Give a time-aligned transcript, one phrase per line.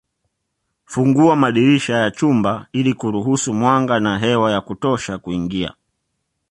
[0.85, 5.73] Fungua madirisha ya chumba ili kuruhusu mwanga na hewa ya kutosha kuingia